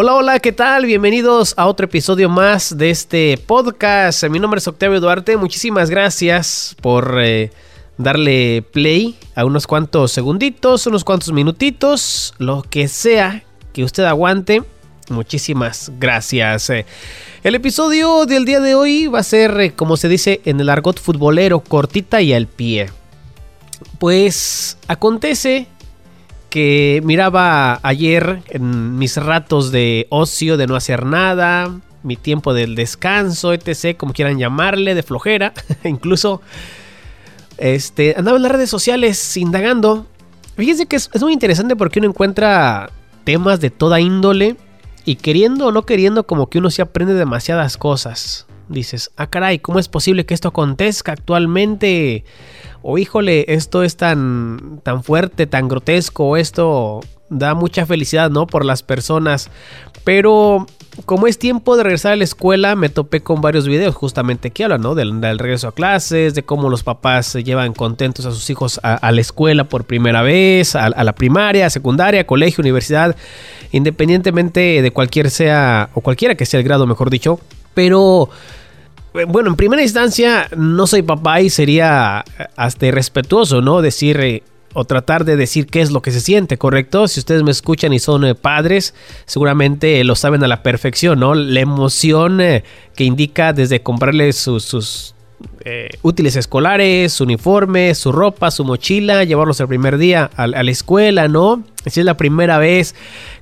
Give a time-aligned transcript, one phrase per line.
[0.00, 0.86] Hola, hola, ¿qué tal?
[0.86, 4.22] Bienvenidos a otro episodio más de este podcast.
[4.28, 5.36] Mi nombre es Octavio Duarte.
[5.36, 7.50] Muchísimas gracias por eh,
[7.96, 13.42] darle play a unos cuantos segunditos, unos cuantos minutitos, lo que sea
[13.72, 14.62] que usted aguante.
[15.10, 16.70] Muchísimas gracias.
[16.70, 16.86] Eh,
[17.42, 20.68] el episodio del día de hoy va a ser, eh, como se dice en el
[20.68, 22.88] argot futbolero, cortita y al pie.
[23.98, 25.66] Pues acontece
[26.50, 31.70] que miraba ayer en mis ratos de ocio, de no hacer nada,
[32.02, 35.52] mi tiempo del descanso, etc., como quieran llamarle, de flojera,
[35.84, 36.40] incluso
[37.58, 40.06] este, andaba en las redes sociales indagando.
[40.56, 42.90] Fíjense que es, es muy interesante porque uno encuentra
[43.24, 44.56] temas de toda índole
[45.04, 48.47] y queriendo o no queriendo como que uno se aprende demasiadas cosas.
[48.68, 52.24] Dices, ah caray, ¿cómo es posible que esto acontezca actualmente?
[52.82, 58.46] o híjole, esto es tan, tan fuerte, tan grotesco, esto da mucha felicidad, ¿no?
[58.46, 59.50] Por las personas.
[60.04, 60.66] Pero
[61.04, 64.64] como es tiempo de regresar a la escuela, me topé con varios videos justamente que
[64.64, 64.94] hablan, ¿no?
[64.94, 69.12] Del, regreso a clases, de cómo los papás se llevan contentos a sus hijos a,
[69.12, 73.16] la escuela por primera vez, a, a, la primaria, secundaria, colegio, universidad,
[73.70, 77.38] independientemente de cualquier sea, o cualquiera que sea el grado, mejor dicho.
[77.74, 78.30] Pero
[79.14, 83.80] eh, bueno, en primera instancia, no soy papá y sería eh, hasta irrespetuoso, ¿no?
[83.80, 84.42] Decir eh,
[84.74, 87.08] o tratar de decir qué es lo que se siente, ¿correcto?
[87.08, 88.94] Si ustedes me escuchan y son padres,
[89.24, 91.34] seguramente lo saben a la perfección, ¿no?
[91.34, 95.14] La emoción que indica desde comprarles sus,
[96.02, 100.70] útiles escolares, su uniforme, su ropa, su mochila, llevarlos el primer día a, a, la
[100.70, 101.62] escuela, ¿no?
[101.86, 102.94] Si es la primera vez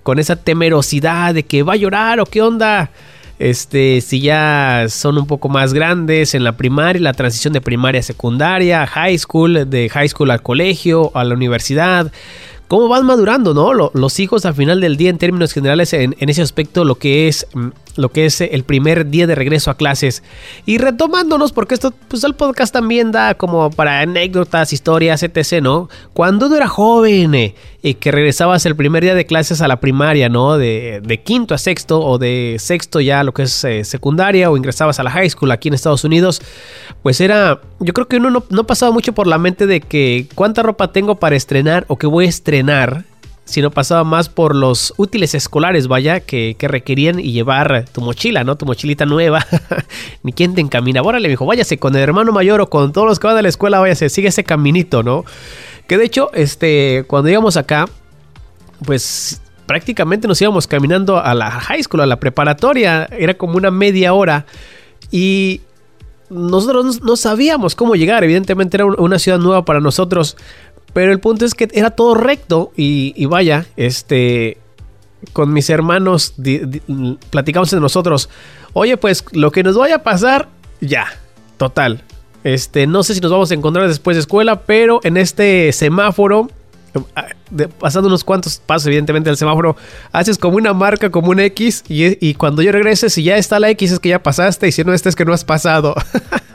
[0.03, 2.91] con esa temerosidad de que va a llorar o qué onda.
[3.39, 8.01] Este, si ya son un poco más grandes en la primaria, la transición de primaria
[8.01, 12.11] a secundaria, high school, de high school al colegio, a la universidad,
[12.69, 13.91] cómo van madurando, ¿no?
[13.93, 17.47] Los hijos al final del día en términos generales en, ese aspecto lo que es
[17.53, 20.23] mm, lo que es el primer día de regreso a clases
[20.65, 25.89] y retomándonos porque esto pues el podcast también da como para anécdotas, historias, etc, ¿no?
[26.13, 29.81] Cuando uno era joven eh, y que regresabas el primer día de clases a la
[29.81, 30.59] primaria, ¿no?
[30.59, 35.01] De, quinto a sexto o de sexto ya lo que es eh, secundaria o ingresabas
[35.01, 36.43] a la high school aquí en Estados Unidos,
[37.03, 40.27] pues era, yo creo que uno no, no pasaba mucho por la mente de que
[40.35, 43.05] cuánta ropa tengo para estrenar o que voy a estrenar
[43.47, 48.57] sino pasaba más por los útiles escolares, vaya, que, requerían y llevar tu mochila, ¿no?
[48.57, 49.47] Tu mochilita nueva.
[50.25, 51.01] Ni quien te encamina.
[51.01, 53.43] Órale, le dijo, váyase con el hermano mayor o con todos los que van a
[53.43, 55.25] la escuela, váyase, sigue ese caminito, ¿no?
[55.87, 57.89] Que de hecho, este, cuando íbamos acá,
[58.85, 63.71] pues prácticamente nos íbamos caminando a la high school, a la preparatoria, era como una
[63.71, 64.45] media hora.
[65.13, 65.61] Y
[66.31, 70.37] nosotros no sabíamos cómo llegar, evidentemente era una ciudad nueva para nosotros,
[70.97, 74.57] pero el punto es que era todo recto y, vaya, este,
[75.35, 76.33] con mis hermanos
[77.29, 78.31] platicamos de nosotros,
[78.73, 80.49] oye, pues lo que nos vaya a pasar,
[80.81, 81.09] ya,
[81.59, 82.03] total.
[82.45, 86.49] Este, no sé si nos vamos a encontrar después de escuela, pero en este semáforo
[87.79, 89.77] pasando unos cuantos pasos, evidentemente, del semáforo,
[90.13, 93.69] haces como una marca, como un X, y, cuando yo regrese, si ya está la
[93.69, 95.95] X, es que ya pasaste, y si no está, es que no has pasado.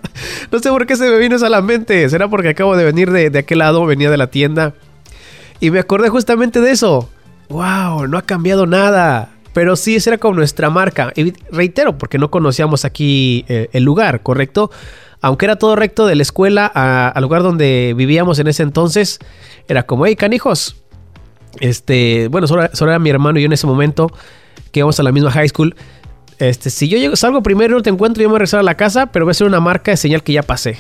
[0.52, 2.10] no sé por qué se me vino eso a la mente.
[2.10, 4.74] ¿Será porque acabo de venir de, de aquel lado, venía de la tienda?
[5.60, 7.10] Y me acordé justamente de eso.
[7.50, 8.08] ¡Wow!
[8.08, 9.30] No ha cambiado nada.
[9.54, 11.12] Pero sí, esa era como nuestra marca.
[11.16, 14.72] Y reitero, porque no conocíamos aquí eh, el lugar, ¿correcto?
[15.22, 19.20] aunque era todo recto de la escuela al lugar donde vivíamos en ese entonces,
[19.68, 20.76] era como, hey, canijos.
[21.60, 24.12] Este, bueno, solo, era mi hermano y yo en ese momento,
[24.72, 25.76] que íbamos a la misma high school.
[26.42, 28.76] Este, si yo salgo primero, no te encuentro, yo me voy a regresar a la
[28.76, 30.80] casa, pero voy a hacer una marca de señal que ya pasé.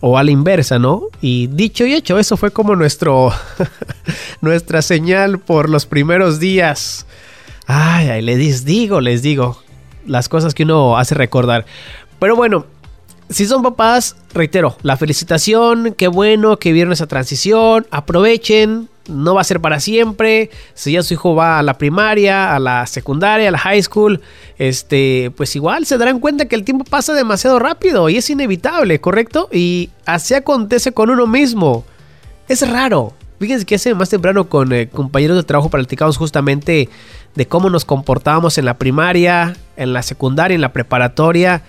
[0.00, 1.04] O a la inversa, ¿no?
[1.22, 3.32] Y dicho y hecho, eso fue como nuestro
[4.42, 7.06] nuestra señal por los primeros días.
[7.66, 9.58] Ay, ay, les digo, les digo.
[10.06, 11.64] Las cosas que uno hace recordar.
[12.18, 12.66] Pero bueno,
[13.30, 19.40] si son papás, reitero, la felicitación, qué bueno que vieron esa transición, aprovechen, no va
[19.40, 20.50] a ser para siempre.
[20.74, 24.20] Si ya su hijo va a la primaria, a la secundaria, a la high school,
[24.58, 29.00] este, pues igual se darán cuenta que el tiempo pasa demasiado rápido y es inevitable,
[29.00, 29.48] ¿correcto?
[29.52, 31.84] Y así acontece con uno mismo.
[32.48, 33.14] Es raro.
[33.38, 36.88] Fíjense que hace más temprano con eh, compañeros de trabajo platicamos justamente
[37.34, 41.62] de cómo nos comportábamos en la primaria, en la secundaria, en la preparatoria.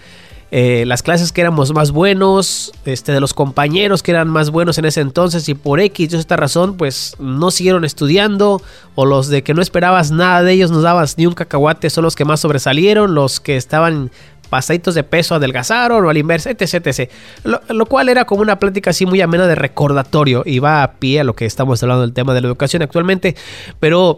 [0.52, 4.80] Eh, las clases que éramos más buenos, este, de los compañeros que eran más buenos
[4.80, 8.62] en ese entonces y por X, esta razón, pues no siguieron estudiando
[8.96, 12.04] o los de que no esperabas nada de ellos, no dabas ni un cacahuate, son
[12.04, 14.10] los que más sobresalieron, los que estaban
[14.50, 17.12] pasaditos de peso adelgazaron o al inverso, etc, etc.
[17.44, 20.94] Lo, lo, cual era como una plática así muy amena de recordatorio y va a
[20.94, 23.36] pie a lo que estamos hablando del tema de la educación actualmente,
[23.80, 24.18] pero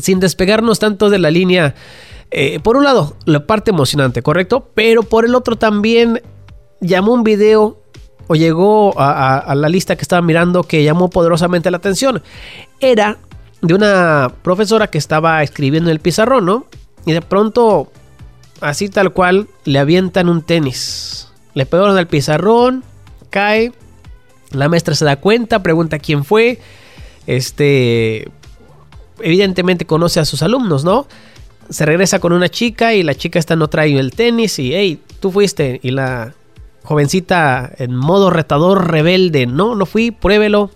[0.00, 1.74] sin despegarnos tanto de la línea.
[2.30, 4.68] Eh, por un lado, la parte emocionante, ¿correcto?
[4.74, 6.22] Pero por el otro también
[6.80, 7.78] llamó un video
[8.26, 12.22] o llegó a, a, la lista que estaba mirando que llamó poderosamente la atención.
[12.80, 13.18] Era
[13.62, 16.66] de una profesora que estaba escribiendo en el pizarrón, ¿no?
[17.04, 17.90] Y de pronto,
[18.60, 21.28] así tal cual, le avientan un tenis.
[21.54, 22.84] Le pegaron al pizarrón,
[23.30, 23.72] cae.
[24.50, 26.60] La maestra se da cuenta, pregunta quién fue.
[27.26, 28.28] Este,
[29.20, 31.06] evidentemente conoce a sus alumnos, ¿no?
[31.70, 35.00] Se regresa con una chica y la chica esta no trae el tenis y, hey,
[35.20, 35.80] tú fuiste.
[35.82, 36.34] Y la
[36.84, 40.70] jovencita en modo retador, rebelde, no, no fui, pruébelo.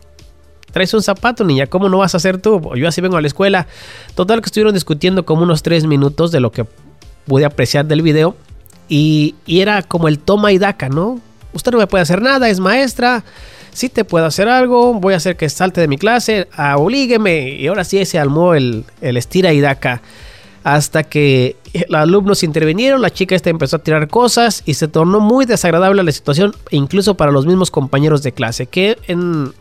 [0.72, 2.60] Traes un zapato, niña, ¿cómo no vas a hacer tú?
[2.76, 3.66] Yo así vengo a la escuela.
[4.14, 6.64] Total que estuvieron discutiendo como unos tres minutos de lo que
[7.26, 8.36] pude apreciar del video.
[8.88, 11.20] Y, y era como el toma y daca, ¿no?
[11.52, 13.24] Usted no me puede hacer nada, es maestra
[13.72, 17.50] si te puedo hacer algo, voy a hacer que salte de mi clase, oblígueme.
[17.50, 20.02] Y ahora sí se armó el, el estira y daca.
[20.62, 21.56] Hasta que
[21.88, 26.02] los alumnos intervinieron, la chica esta empezó a tirar cosas y se tornó muy desagradable
[26.02, 29.52] la situación, incluso para los mismos compañeros de clase, que en,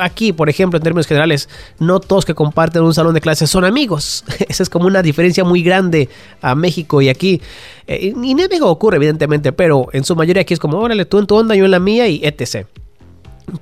[0.00, 1.48] aquí, por ejemplo, en términos generales,
[1.78, 4.24] no todos que comparten un salón de clases son amigos.
[4.48, 6.08] Esa es como una diferencia muy grande
[6.40, 7.40] a México y aquí.
[7.86, 11.26] Eh, y México ocurre, evidentemente, pero en su mayoría aquí es como, órale, tú en
[11.26, 12.66] tu onda, yo en la mía y etc.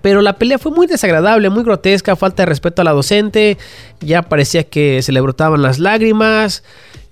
[0.00, 3.58] Pero la pelea fue muy desagradable, muy grotesca, falta de respeto a la docente,
[4.00, 6.62] ya parecía que se le brotaban las lágrimas.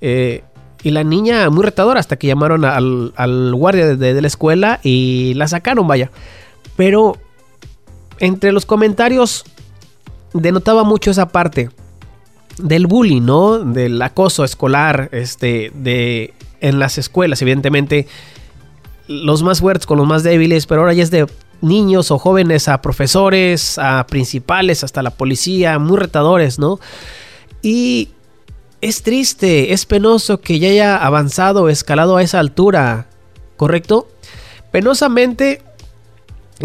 [0.01, 0.43] Eh,
[0.83, 5.47] y la niña muy retadora hasta que llamaron al, guardia de, la escuela y la
[5.47, 6.11] sacaron, vaya.
[6.77, 7.19] Pero
[8.19, 9.45] entre los comentarios
[10.33, 11.71] denotaba mucho esa parte
[12.59, 13.59] del bullying, ¿no?
[13.59, 18.07] Del acoso escolar, este, de en las escuelas, evidentemente
[19.09, 21.27] los más fuertes con los más débiles, pero ahora ya es de
[21.61, 26.81] niños o jóvenes a profesores, a principales, hasta la policía, muy retadores, ¿no?
[27.63, 28.11] Y
[28.81, 33.09] es triste, es penoso que ya haya avanzado, escalado a esa altura,
[33.57, 34.09] ¿correcto?
[34.73, 35.63] Penosamente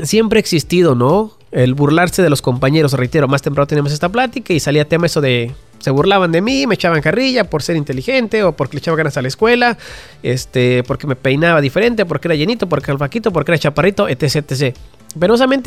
[0.04, 1.35] siempre ha existido, ¿no?
[1.56, 5.22] El burlarse de los compañeros, reitero, más temprano tenemos esta plática y salía tema eso
[5.22, 8.98] de se burlaban de mí, me echaban carrilla por ser inteligente o porque le echaba
[8.98, 9.78] ganas a la escuela,
[10.22, 14.52] este, porque me peinaba diferente, porque era llenito, porque era vaquito, porque era chaparrito, etc,
[14.52, 14.76] etc.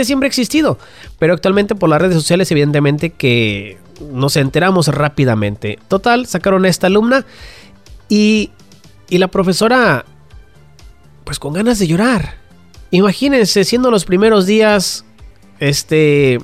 [0.05, 0.79] Siempre ha existido,
[1.19, 3.79] pero actualmente por las redes sociales evidentemente que
[4.13, 5.79] nos enteramos rápidamente.
[5.89, 7.25] Total, sacaron a esta alumna
[8.11, 8.51] y,
[9.09, 10.05] y la profesora
[11.25, 12.35] pues con ganas de llorar.
[12.91, 15.07] Imagínense, siendo los primeros días,
[15.61, 16.39] este,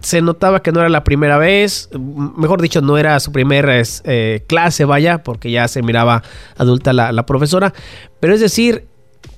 [0.00, 4.42] se notaba que no era la primera vez, mejor dicho, no era su primera eh,
[4.46, 6.22] clase, vaya, porque ya se miraba
[6.56, 7.74] adulta la, profesora.
[8.18, 8.86] Pero es decir,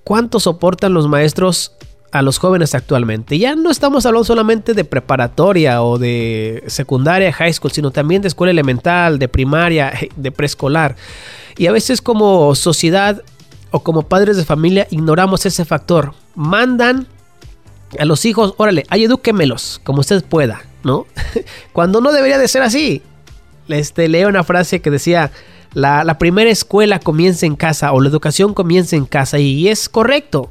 [0.05, 1.73] ¿cuánto soportan los maestros
[2.12, 3.39] a los jóvenes actualmente?
[3.39, 8.29] Ya no estamos hablando solamente de preparatoria o de secundaria, high school, sino también de
[8.29, 10.95] escuela elemental, de primaria, de preescolar.
[11.57, 13.23] Y a veces como sociedad
[13.73, 16.15] o como padres de familia ignoramos ese factor.
[16.37, 17.09] Mandan
[17.99, 21.06] a los hijos, órale, ay, edúquemelos como usted pueda, ¿no?
[21.73, 23.02] Cuando no debería de ser así.
[23.69, 25.31] Este, leo una frase que decía,
[25.73, 29.88] la, la, primera escuela comienza en casa o la educación comienza en casa y es
[29.88, 30.50] correcto.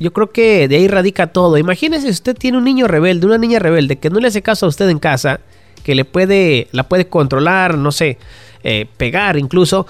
[0.00, 1.58] Yo creo que de ahí radica todo.
[1.58, 4.66] Imagínese si usted tiene un niño rebelde, una niña rebelde que no le hace caso
[4.66, 5.40] a usted en casa,
[5.84, 8.18] que le puede, la puede controlar, no sé,
[8.64, 9.86] eh, pegar incluso,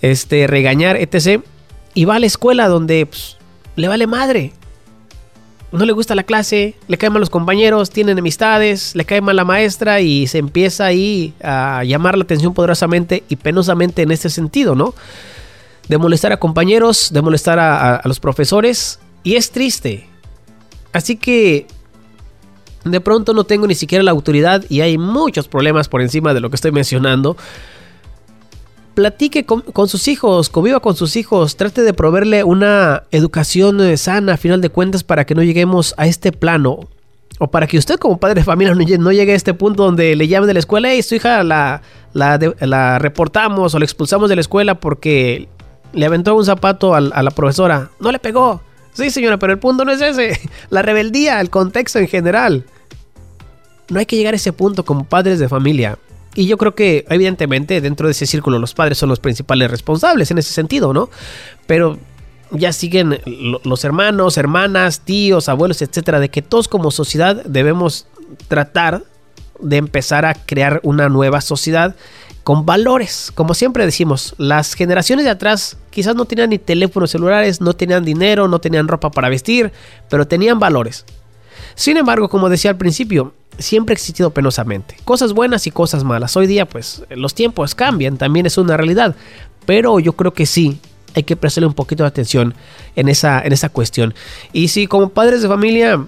[0.00, 1.42] este, regañar, etc.
[1.94, 3.36] Y va a la escuela donde pues,
[3.76, 4.52] le vale madre
[5.72, 9.36] no le gusta la clase, le caen mal los compañeros, tiene enemistades, le cae mal
[9.36, 14.28] la maestra y se empieza ahí a llamar la atención poderosamente y penosamente en este
[14.28, 14.94] sentido, ¿no?
[15.88, 20.06] De molestar a compañeros, de molestar a, a los profesores y es triste.
[20.92, 21.66] Así que
[22.84, 26.40] de pronto no tengo ni siquiera la autoridad y hay muchos problemas por encima de
[26.40, 27.36] lo que estoy mencionando
[28.94, 34.34] platique con, sus hijos, conviva con sus hijos, trate de proveerle una educación eh, sana
[34.34, 36.88] a final de cuentas para que no lleguemos a este plano.
[37.38, 40.28] O para que usted como padre de familia no llegue a este punto donde le
[40.28, 41.80] llamen de la escuela, y su hija la,
[42.98, 45.48] reportamos o la expulsamos de la escuela porque
[45.92, 47.90] le aventó un zapato a la profesora.
[48.00, 48.60] No le pegó.
[48.92, 50.38] Sí, señora, pero el punto no es ese.
[50.70, 52.64] La rebeldía, el contexto en general.
[53.88, 55.98] No hay que llegar a ese punto como padres de familia.
[56.34, 60.30] Y yo creo que, evidentemente, dentro de ese círculo los padres son los principales responsables
[60.30, 61.10] en ese sentido, ¿no?
[61.66, 61.98] Pero
[62.50, 63.18] ya siguen
[63.64, 68.06] los hermanos, hermanas, tíos, abuelos, etcétera, de que todos como sociedad debemos
[68.48, 69.02] tratar
[69.60, 71.94] de empezar a crear una nueva sociedad
[72.44, 73.30] con valores.
[73.34, 78.04] Como siempre decimos, las generaciones de atrás quizás no tenían ni teléfonos celulares, no tenían
[78.04, 79.72] dinero, no tenían ropa para vestir,
[80.08, 81.04] pero tenían valores.
[81.74, 84.96] Sin embargo, como decía al principio, siempre ha existido penosamente.
[85.04, 86.36] Cosas buenas y cosas malas.
[86.36, 89.14] Hoy día, pues, los tiempos cambian, también es una realidad.
[89.66, 90.78] Pero yo creo que sí,
[91.14, 92.54] hay que prestarle un poquito de atención
[92.96, 94.14] en esa, en esa cuestión.
[94.52, 96.06] Y si como padres de familia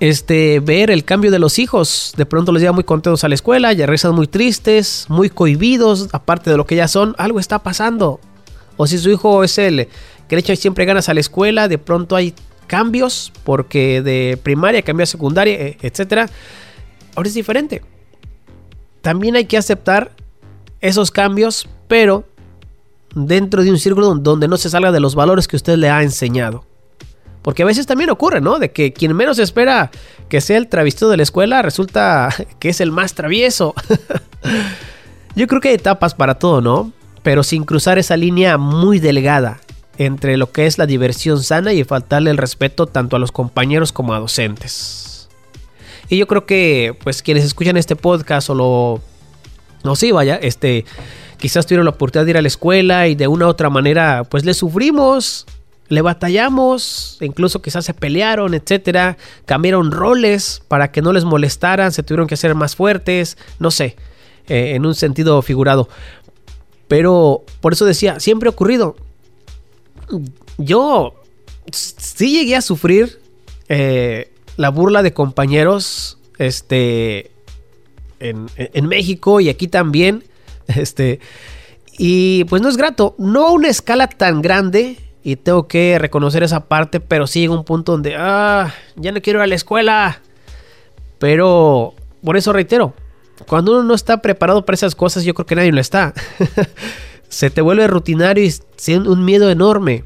[0.00, 2.14] este, ver el cambio de los hijos.
[2.16, 6.08] De pronto los llevan muy contentos a la escuela, ya regresan muy tristes, muy cohibidos,
[6.12, 8.20] aparte de lo que ya son, algo está pasando.
[8.76, 9.88] O si su hijo es el
[10.28, 12.34] que le echa siempre ganas a la escuela, de pronto hay
[12.72, 16.30] cambios porque de primaria cambió a secundaria, e, etc.
[17.14, 17.82] Ahora es diferente.
[19.02, 20.12] También hay que aceptar
[20.80, 22.24] esos cambios, pero
[23.14, 26.02] dentro de un círculo donde no se salga de los valores que usted le ha
[26.02, 26.64] enseñado.
[27.42, 28.58] Porque a veces también ocurre, ¿no?
[28.58, 29.90] De que quien menos espera
[30.30, 33.74] que sea el travestido de la escuela resulta que es el más travieso.
[35.36, 36.90] Yo creo que hay etapas para todo, ¿no?
[37.22, 39.60] Pero sin cruzar esa línea muy delgada
[39.98, 43.92] entre lo que es la diversión sana y faltarle el respeto tanto a los compañeros
[43.92, 45.28] como a docentes.
[46.08, 49.00] Y yo creo que, pues, quienes escuchan este podcast o lo.
[49.84, 50.84] No sé, vaya, este.
[51.38, 54.22] Quizás tuvieron la oportunidad de ir a la escuela y de una u otra manera,
[54.24, 55.46] pues le sufrimos
[55.92, 62.02] le batallamos, incluso quizás se pelearon, etcétera, cambiaron roles para que no les molestaran, se
[62.02, 63.96] tuvieron que hacer más fuertes, no sé,
[64.48, 65.90] eh, en un sentido figurado.
[66.88, 68.96] Pero por eso decía, siempre ha ocurrido.
[70.58, 71.14] Yo
[71.72, 73.20] sí llegué a sufrir
[73.68, 77.30] eh, la burla de compañeros este,
[78.20, 80.24] en, en México y aquí también.
[80.68, 81.18] Este,
[81.98, 86.42] y pues no es grato, no a una escala tan grande y tengo que reconocer
[86.42, 89.54] esa parte, pero sí llega un punto donde, ah, ya no quiero ir a la
[89.54, 90.20] escuela.
[91.18, 92.94] Pero, por eso reitero,
[93.46, 96.12] cuando uno no está preparado para esas cosas, yo creo que nadie lo está.
[97.32, 100.04] Se te vuelve rutinario y siendo un miedo enorme.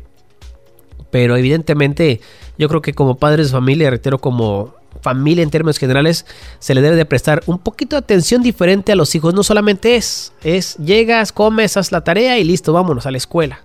[1.11, 2.21] Pero evidentemente,
[2.56, 6.25] yo creo que como padres de familia, reitero, como familia en términos generales,
[6.61, 9.35] se le debe de prestar un poquito de atención diferente a los hijos.
[9.35, 13.61] No solamente es, es llegas, comes, haz la tarea y listo, vámonos a la escuela.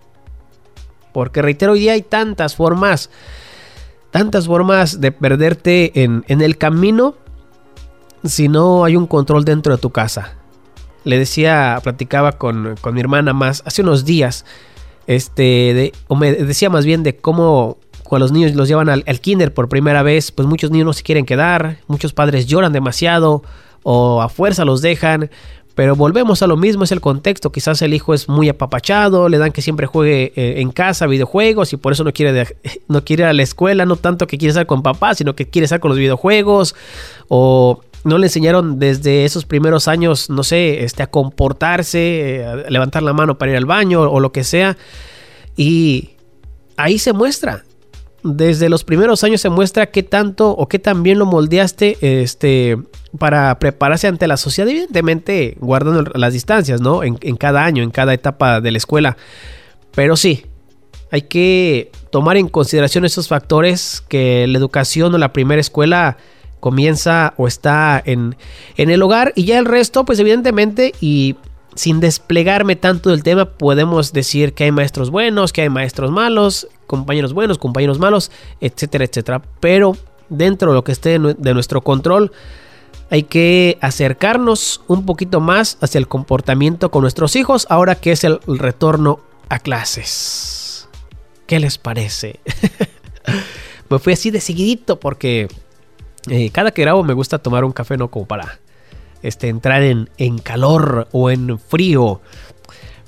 [1.13, 3.11] Porque reitero, hoy día hay tantas formas,
[4.09, 7.13] tantas formas de perderte en, el camino
[8.23, 10.40] si no hay un control dentro de tu casa.
[11.03, 14.45] Le decía, platicaba con, mi hermana más hace unos días,
[15.07, 19.19] este, o me decía más bien de cómo cuando los niños los llevan al, al,
[19.19, 23.41] kinder por primera vez, pues muchos niños no se quieren quedar, muchos padres lloran demasiado
[23.83, 25.29] o a fuerza los dejan,
[25.75, 27.51] pero volvemos a lo mismo, es el contexto.
[27.51, 31.71] Quizás el hijo es muy apapachado, le dan que siempre juegue eh, en casa videojuegos
[31.73, 32.55] y por eso no quiere,
[32.87, 35.47] no quiere ir a la escuela, no tanto que quiere estar con papá, sino que
[35.47, 36.75] quiere estar con los videojuegos.
[37.29, 42.69] O no le enseñaron desde esos primeros años, no sé, este, a comportarse, eh, a
[42.69, 44.77] levantar la mano para ir al baño o lo que sea.
[45.55, 46.11] Y
[46.77, 47.63] ahí se muestra
[48.23, 52.77] desde los primeros años se muestra qué tanto o qué tan bien lo moldeaste este,
[53.17, 57.03] para prepararse ante la sociedad, evidentemente guardando las distancias, ¿no?
[57.03, 59.17] En, cada año, en cada etapa de la escuela.
[59.95, 60.45] Pero sí,
[61.09, 66.17] hay que tomar en consideración esos factores que la educación o la primera escuela
[66.61, 68.37] comienza o está en,
[68.77, 71.35] en el hogar y ya el resto, pues evidentemente, y
[71.75, 76.69] sin desplegarme tanto del tema, podemos decir que hay maestros buenos, que hay maestros malos,
[76.87, 79.41] compañeros buenos, compañeros malos, etcétera, etcétera.
[79.59, 79.97] Pero
[80.29, 82.31] dentro de lo que esté de nuestro control,
[83.09, 88.23] hay que acercarnos un poquito más hacia el comportamiento con nuestros hijos ahora que es
[88.23, 90.87] el retorno a clases.
[91.45, 92.39] ¿Qué les parece?
[93.89, 95.49] me fui así de seguidito porque
[96.29, 98.59] eh, cada que grabo me gusta tomar un café, no como para
[99.21, 102.21] este, entrar en, en calor o en frío.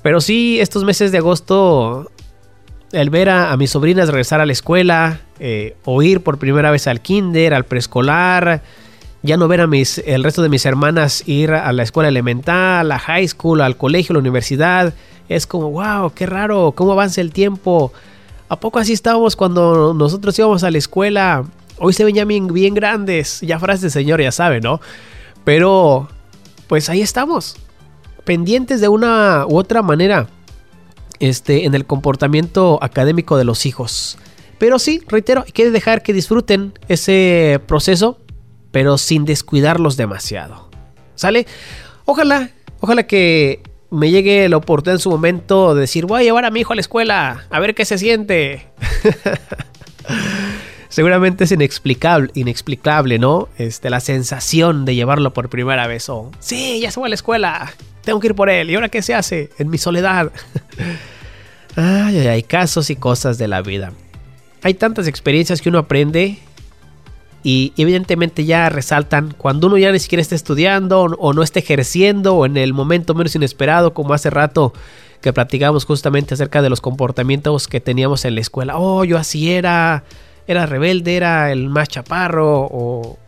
[0.02, 2.10] Pero sí, estos meses de agosto,
[2.92, 6.86] el ver a, mis sobrinas regresar a la escuela, eh, o ir por primera vez
[6.86, 8.62] al kinder, al preescolar,
[9.22, 12.92] ya no ver a mis, el resto de mis hermanas ir a la escuela elemental,
[12.92, 14.92] a high school, al colegio, a la universidad,
[15.30, 17.90] es como, wow, qué raro, cómo avanza el tiempo.
[18.50, 21.44] ¿A poco así estábamos cuando nosotros íbamos a la escuela?
[21.78, 24.80] Hoy se ven ya bien, grandes, ya frases de señor, ya sabe, ¿no?
[25.44, 26.08] Pero,
[26.68, 27.56] pues ahí estamos,
[28.24, 30.28] pendientes de una u otra manera
[31.20, 34.18] este, en el comportamiento académico de los hijos.
[34.58, 38.18] Pero sí, reitero, hay que dejar que disfruten ese proceso,
[38.70, 40.70] pero sin descuidarlos demasiado.
[41.16, 41.46] ¿Sale?
[42.04, 42.50] Ojalá,
[42.80, 46.50] ojalá que me llegue la oportunidad en su momento de decir, voy a llevar a
[46.50, 48.68] mi hijo a la escuela, a ver qué se siente.
[50.94, 53.48] seguramente es inexplicable, inexplicable, ¿no?
[53.58, 56.08] Este, la sensación de llevarlo por primera vez.
[56.08, 57.74] O, sí, ya se va a la escuela,
[58.04, 58.70] tengo que ir por él.
[58.70, 59.50] ¿Y ahora qué se hace?
[59.58, 60.30] En mi soledad.
[61.76, 63.92] ay, hay casos y cosas de la vida.
[64.62, 66.38] Hay tantas experiencias que uno aprende
[67.42, 72.36] y evidentemente ya resaltan cuando uno ya ni siquiera está estudiando o no está ejerciendo
[72.36, 74.72] o en el momento menos inesperado como hace rato
[75.20, 78.78] que platicamos justamente acerca de los comportamientos que teníamos en la escuela.
[78.78, 80.04] Oh, yo así era,
[80.46, 83.18] era rebelde, era el más chaparro o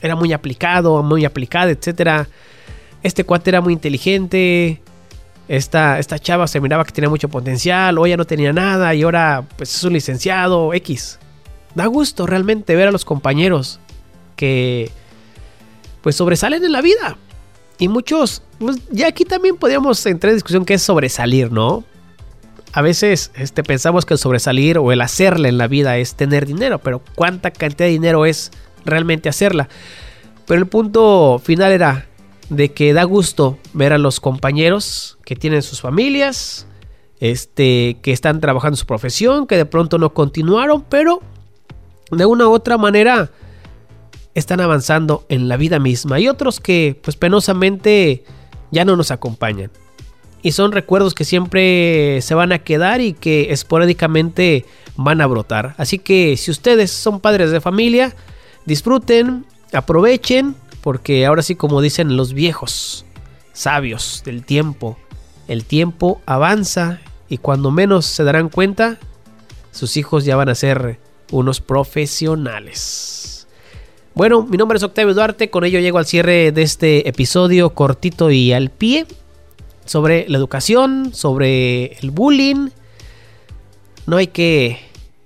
[0.00, 2.28] era muy aplicado, muy aplicada, etcétera.
[3.02, 4.80] Este cuate era muy inteligente.
[5.48, 9.02] Esta, esta chava se miraba que tenía mucho potencial, o ya no tenía nada y
[9.02, 11.20] ahora pues es un licenciado X
[11.76, 13.78] da gusto realmente ver a los compañeros
[14.34, 14.90] que
[16.02, 17.18] pues sobresalen en la vida.
[17.78, 21.84] Y muchos, pues, ya aquí también podríamos entrar en discusión qué es sobresalir, ¿no?
[22.76, 26.44] A veces este, pensamos que el sobresalir o el hacerle en la vida es tener
[26.44, 28.52] dinero, pero ¿cuánta cantidad de dinero es
[28.84, 29.70] realmente hacerla?
[30.46, 32.06] Pero el punto final era
[32.50, 36.66] de que da gusto ver a los compañeros que tienen sus familias,
[37.18, 41.22] este, que están trabajando su profesión, que de pronto no continuaron, pero
[42.10, 43.30] de una u otra manera
[44.34, 46.20] están avanzando en la vida misma.
[46.20, 48.22] Y otros que pues penosamente
[48.70, 49.70] ya no nos acompañan.
[50.42, 54.64] Y son recuerdos que siempre se van a quedar y que esporádicamente
[54.96, 55.74] van a brotar.
[55.78, 58.14] Así que si ustedes son padres de familia,
[58.64, 63.04] disfruten, aprovechen, porque ahora sí como dicen los viejos,
[63.52, 64.96] sabios del tiempo,
[65.48, 68.98] el tiempo avanza y cuando menos se darán cuenta,
[69.72, 70.98] sus hijos ya van a ser
[71.32, 73.46] unos profesionales.
[74.14, 78.30] Bueno, mi nombre es Octavio Duarte, con ello llego al cierre de este episodio cortito
[78.30, 79.06] y al pie
[79.86, 82.68] sobre la educación, sobre el bullying.
[84.06, 84.78] No hay que,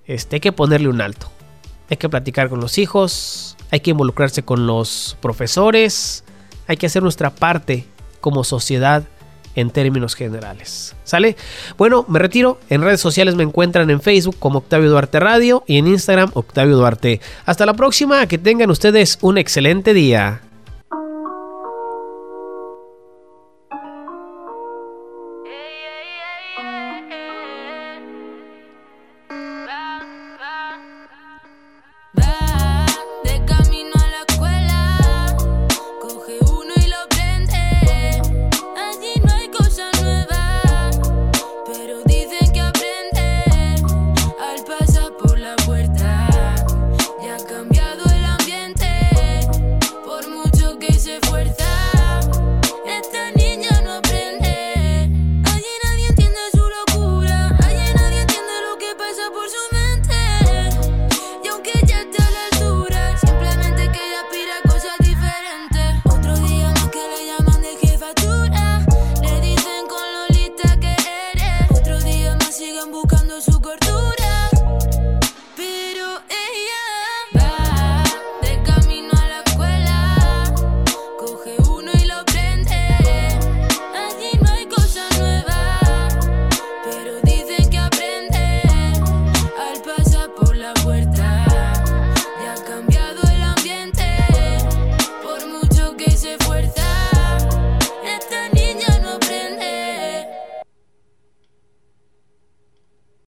[0.06, 1.30] este, que ponerle un alto.
[1.90, 6.24] Hay que platicar con los hijos, hay que involucrarse con los profesores,
[6.68, 7.84] hay que hacer nuestra parte
[8.20, 9.04] como sociedad
[9.56, 10.94] en términos generales.
[11.04, 11.36] ¿Sale?
[11.76, 12.60] Bueno, me retiro.
[12.68, 16.76] En redes sociales me encuentran en Facebook como Octavio Duarte Radio y en Instagram Octavio
[16.76, 17.20] Duarte.
[17.46, 20.42] Hasta la próxima, que tengan ustedes un excelente día.